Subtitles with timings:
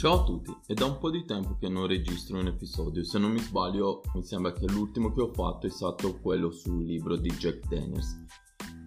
[0.00, 3.18] Ciao a tutti, è da un po' di tempo che non registro un episodio, se
[3.18, 7.16] non mi sbaglio mi sembra che l'ultimo che ho fatto è stato quello sul libro
[7.16, 8.24] di Jack Daniels.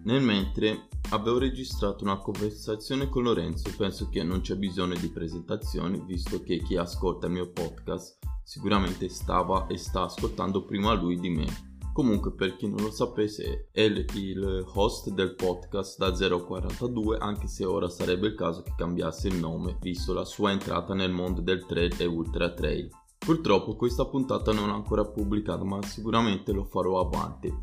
[0.06, 6.02] Nel mentre avevo registrato una conversazione con Lorenzo, penso che non c'è bisogno di presentazioni,
[6.04, 11.30] visto che chi ascolta il mio podcast sicuramente stava e sta ascoltando prima lui di
[11.30, 11.73] me.
[11.94, 17.64] Comunque, per chi non lo sapesse, è il host del podcast da 042, anche se
[17.64, 21.64] ora sarebbe il caso che cambiasse il nome, visto la sua entrata nel mondo del
[21.66, 22.88] trail e ultra trail.
[23.16, 27.54] Purtroppo questa puntata non è ancora pubblicata, ma sicuramente lo farò avanti.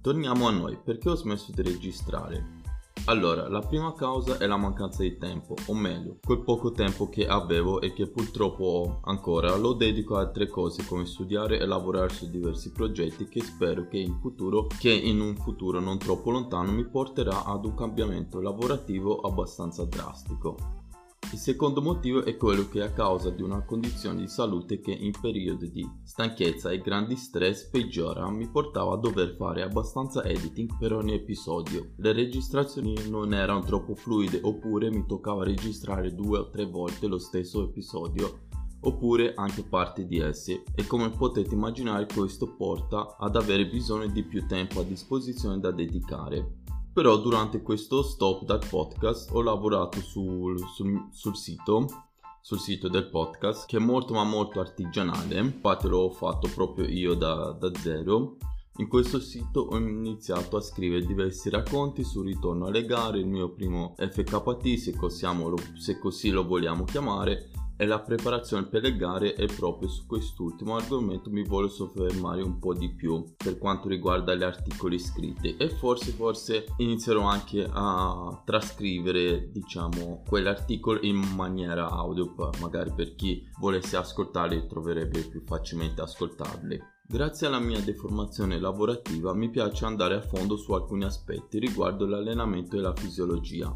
[0.00, 2.64] Torniamo a noi, perché ho smesso di registrare?
[3.08, 7.24] Allora, la prima causa è la mancanza di tempo, o meglio, quel poco tempo che
[7.24, 12.08] avevo e che purtroppo ho ancora lo dedico a altre cose come studiare e lavorare
[12.08, 16.72] su diversi progetti che spero che in futuro, che in un futuro non troppo lontano
[16.72, 20.85] mi porterà ad un cambiamento lavorativo abbastanza drastico.
[21.32, 25.10] Il secondo motivo è quello che a causa di una condizione di salute che in
[25.20, 30.92] periodi di stanchezza e grandi stress peggiora mi portava a dover fare abbastanza editing per
[30.92, 31.90] ogni episodio.
[31.96, 37.18] Le registrazioni non erano troppo fluide oppure mi toccava registrare due o tre volte lo
[37.18, 38.44] stesso episodio
[38.80, 44.22] oppure anche parti di essi e come potete immaginare questo porta ad avere bisogno di
[44.22, 46.62] più tempo a disposizione da dedicare.
[46.96, 52.04] Però durante questo stop dal podcast ho lavorato sul, sul, sul sito
[52.40, 55.38] sul sito del podcast che è molto ma molto artigianale.
[55.38, 58.38] Infatti l'ho fatto proprio io da, da zero.
[58.78, 63.50] In questo sito ho iniziato a scrivere diversi racconti sul ritorno alle gare, il mio
[63.50, 69.34] primo FKT se, cosiamo, se così lo vogliamo chiamare, e la preparazione per le gare
[69.34, 74.34] e proprio su quest'ultimo argomento mi voglio soffermare un po' di più per quanto riguarda
[74.34, 82.34] gli articoli scritti e forse forse inizierò anche a trascrivere diciamo quell'articolo in maniera audio
[82.60, 89.48] magari per chi volesse ascoltarli troverebbe più facilmente ascoltarli Grazie alla mia deformazione lavorativa mi
[89.48, 93.72] piace andare a fondo su alcuni aspetti riguardo l'allenamento e la fisiologia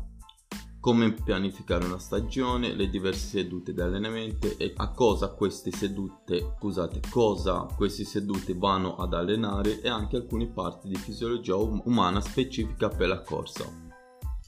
[0.81, 7.03] come pianificare una stagione, le diverse sedute di allenamento e a cosa queste sedute, scusate,
[7.11, 12.89] cosa queste sedute vanno ad allenare e anche alcune parti di fisiologia um-, umana specifica
[12.89, 13.71] per la corsa.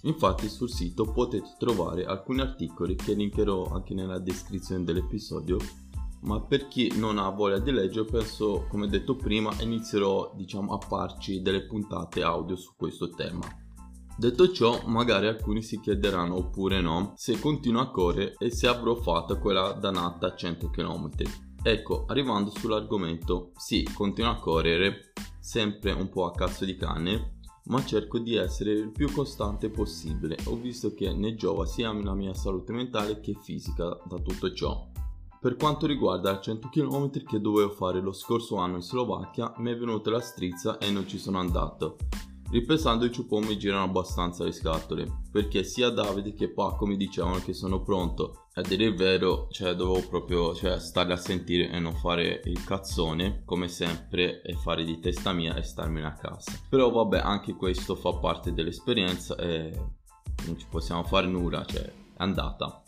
[0.04, 5.59] Infatti sul sito potete trovare alcuni articoli che linkerò anche nella descrizione dell'episodio,
[6.22, 10.78] ma per chi non ha voglia di leggere penso, come detto prima, inizierò diciamo a
[10.78, 13.61] farci delle puntate audio su questo tema.
[14.22, 18.94] Detto ciò, magari alcuni si chiederanno oppure no se continuo a correre e se avrò
[18.94, 21.10] fatto quella danata a 100 km.
[21.60, 27.84] Ecco, arrivando sull'argomento, sì, continuo a correre, sempre un po' a cazzo di cane, ma
[27.84, 30.37] cerco di essere il più costante possibile.
[30.44, 34.87] Ho visto che ne giova sia la mia salute mentale che fisica da tutto ciò.
[35.41, 39.72] Per quanto riguarda i 100 km che dovevo fare lo scorso anno in Slovacchia, mi
[39.72, 41.97] è venuta la strizza e non ci sono andato.
[42.52, 47.38] Ripensando il ciupò mi girano abbastanza le scatole, perché sia Davide che Paco mi dicevano
[47.38, 48.48] che sono pronto.
[48.56, 52.62] A dire il vero, cioè dovevo proprio cioè, stare a sentire e non fare il
[52.62, 56.52] cazzone, come sempre, e fare di testa mia e starmene a casa.
[56.68, 59.72] Però vabbè, anche questo fa parte dell'esperienza e
[60.44, 62.82] non ci possiamo fare nulla, cioè è andata.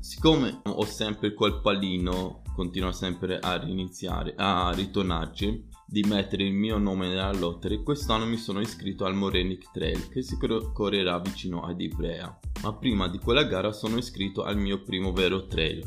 [0.00, 6.76] Siccome ho sempre quel pallino, continuo sempre a riniziare, a ritornarci, di mettere il mio
[6.76, 11.80] nome nella lotteria, quest'anno mi sono iscritto al Morenic Trail che si correrà vicino ad
[11.80, 12.36] Ivrea.
[12.64, 15.84] Ma prima di quella gara sono iscritto al mio primo vero trail,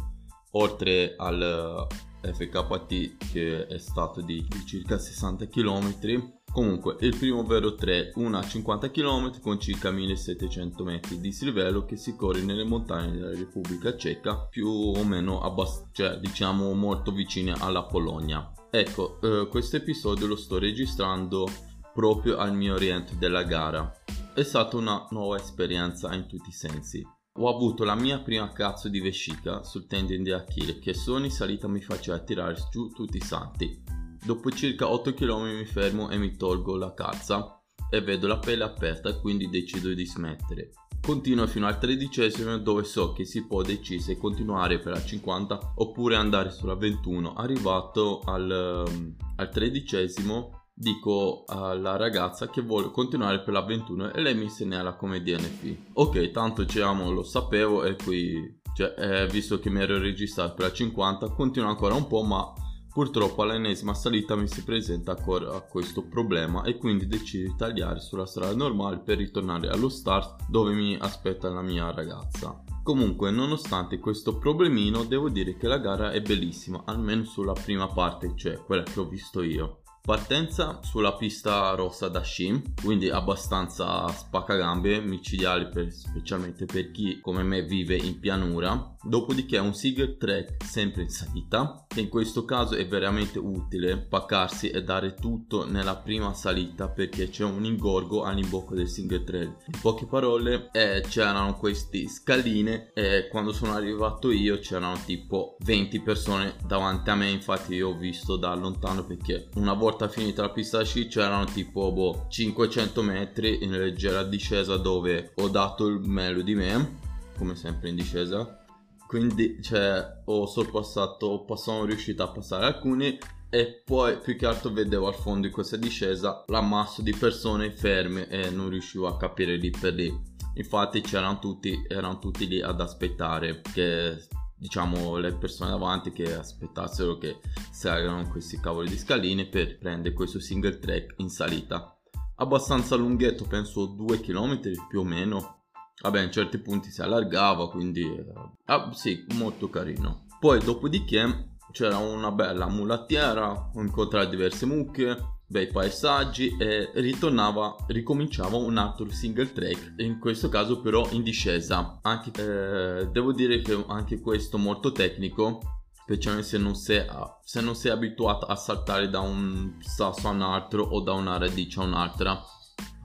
[0.51, 1.89] oltre al
[2.21, 6.36] eh, FKT che è stato di circa 60 km.
[6.51, 11.97] Comunque, il primo vero trail, una 50 km con circa 1700 metri di dislivello che
[11.97, 17.53] si corre nelle montagne della Repubblica Ceca, più o meno abbast- cioè, diciamo molto vicine
[17.59, 18.51] alla Polonia.
[18.71, 21.47] Ecco, eh, questo episodio lo sto registrando
[21.93, 23.91] proprio al mio rientro della gara.
[24.33, 27.03] È stata una nuova esperienza in tutti i sensi.
[27.39, 31.31] Ho avuto la mia prima cazzo di vescica sul tendine di Achille che solo in
[31.31, 33.83] salita mi faceva tirare giù tutti i santi.
[34.27, 38.65] Dopo circa 8 km mi fermo e mi tolgo la cazza e vedo la pelle
[38.65, 40.71] aperta quindi decido di smettere.
[41.01, 45.75] Continuo fino al tredicesimo dove so che si può decidere se continuare per la 50
[45.75, 47.35] oppure andare sulla 21.
[47.35, 54.19] Arrivato al, um, al tredicesimo dico alla ragazza che vuole continuare per la 21 e
[54.19, 55.93] lei mi segnala come DNP.
[55.93, 60.65] Ok, tanto diciamo lo sapevo e qui, cioè, eh, visto che mi ero registrato per
[60.65, 62.53] la 50, continuo ancora un po' ma
[62.97, 68.25] Purtroppo all'ennesima salita mi si presenta ancora questo problema e quindi decido di tagliare sulla
[68.25, 72.63] strada normale per ritornare allo start dove mi aspetta la mia ragazza.
[72.81, 78.33] Comunque, nonostante questo problemino, devo dire che la gara è bellissima, almeno sulla prima parte,
[78.35, 79.81] cioè quella che ho visto io.
[80.07, 87.43] Partenza sulla pista rossa da sci, quindi abbastanza spaccagambe, micidiali per, specialmente per chi come
[87.43, 88.95] me vive in pianura.
[89.03, 94.69] Dopodiché un single track sempre in salita, che in questo caso è veramente utile paccarsi
[94.69, 99.65] e dare tutto nella prima salita perché c'è un ingorgo all'imbocco del single track.
[99.65, 106.01] In poche parole eh, c'erano questi scaline e quando sono arrivato io c'erano tipo 20
[106.01, 110.43] persone davanti a me, infatti io ho visto da lontano perché una volta volta finita
[110.43, 115.99] la pista sci c'erano tipo boh, 500 metri in leggera discesa dove ho dato il
[116.01, 116.99] meglio di me,
[117.35, 118.63] come sempre in discesa.
[119.07, 123.17] Quindi cioè, ho sorpassato, sono riuscito a passare alcuni
[123.49, 128.27] e poi più che altro vedevo al fondo di questa discesa l'ammasso di persone ferme
[128.27, 130.15] e non riuscivo a capire lì per lì.
[130.55, 134.17] Infatti c'erano tutti, erano tutti lì ad aspettare che
[134.57, 137.39] diciamo le persone davanti che aspettassero che
[137.71, 141.95] salgano questi cavoli di scaline per prendere questo single track in salita.
[142.37, 145.63] Abbastanza lunghetto penso 2 km più o meno.
[146.01, 148.25] Vabbè in certi punti si allargava quindi eh,
[148.65, 150.25] ah, sì molto carino.
[150.39, 158.57] Poi dopodiché c'era una bella mulattiera ho incontrato diverse mucche bei paesaggi e ritornava, ricominciava
[158.57, 161.99] un altro single track, in questo caso però in discesa.
[162.01, 165.59] Anche, eh, devo dire che anche questo molto tecnico,
[166.03, 167.05] specialmente se non, sei,
[167.43, 171.37] se non sei abituato a saltare da un sasso a un altro o da una
[171.37, 172.43] radice a un'altra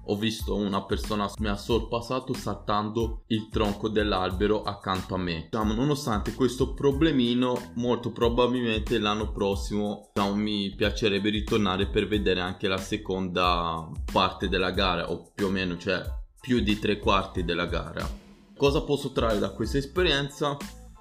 [0.05, 5.49] ho visto una persona mi ha sorpassato saltando il tronco dell'albero accanto a me.
[5.51, 12.69] Diciamo, nonostante questo problemino, molto probabilmente l'anno prossimo diciamo, mi piacerebbe ritornare per vedere anche
[12.69, 16.03] la seconda parte della gara, o più o meno, cioè
[16.41, 18.09] più di tre quarti della gara.
[18.57, 20.57] Cosa posso trarre da questa esperienza?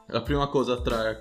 [0.07, 1.19] La prima cosa trarre,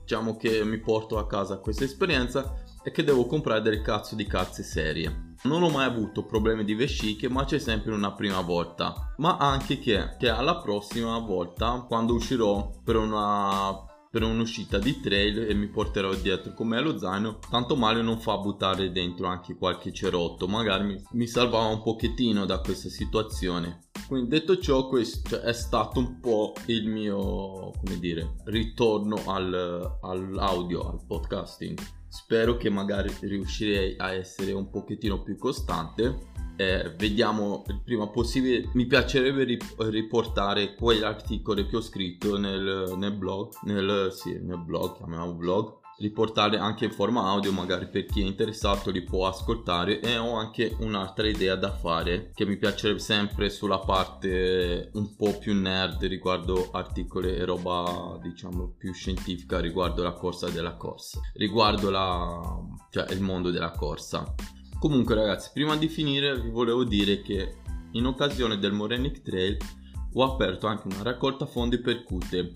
[0.00, 4.26] diciamo che mi porto a casa questa esperienza è che devo comprare delle cazzo di
[4.26, 5.27] cazze serie.
[5.42, 9.14] Non ho mai avuto problemi di vesciche, ma c'è sempre una prima volta.
[9.18, 15.50] Ma anche che, che alla prossima volta, quando uscirò per una per un'uscita di trail
[15.50, 19.54] e mi porterò dietro con me lo zaino tanto male non fa buttare dentro anche
[19.54, 25.42] qualche cerotto magari mi, mi salvava un pochettino da questa situazione quindi detto ciò questo
[25.42, 31.78] è stato un po' il mio come dire ritorno al, all'audio al podcasting.
[32.08, 36.30] Spero che magari riuscirei a essere un pochettino più costante.
[36.56, 38.70] Eh, vediamo il prima possibile.
[38.72, 44.96] Mi piacerebbe riportare quegli articoli che ho scritto nel, nel blog nel, sì, nel blog
[44.96, 50.00] chiamiamo blog riportarli anche in forma audio magari per chi è interessato li può ascoltare.
[50.00, 55.36] E ho anche un'altra idea da fare che mi piacerebbe sempre sulla parte un po'
[55.38, 61.90] più nerd riguardo articoli e roba diciamo più scientifica riguardo la corsa della corsa riguardo
[61.90, 62.58] la,
[62.90, 64.34] cioè, il mondo della corsa.
[64.78, 67.56] Comunque ragazzi prima di finire vi volevo dire che
[67.92, 69.56] in occasione del Morenic Trail
[70.14, 72.52] ho aperto anche una raccolta fondi per Cute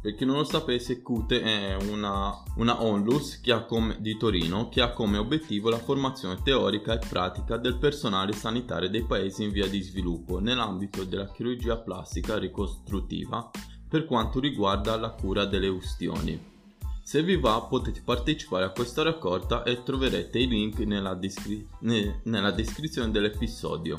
[0.00, 4.92] per chi non lo sapesse, CUTE è una, una onlus come, di Torino che ha
[4.92, 9.80] come obiettivo la formazione teorica e pratica del personale sanitario dei paesi in via di
[9.80, 13.50] sviluppo nell'ambito della chirurgia plastica ricostruttiva
[13.88, 16.54] per quanto riguarda la cura delle ustioni.
[17.02, 22.50] Se vi va potete partecipare a questa raccolta e troverete i link nella, descri- nella
[22.50, 23.96] descrizione dell'episodio.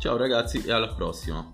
[0.00, 1.52] Ciao ragazzi e alla prossima!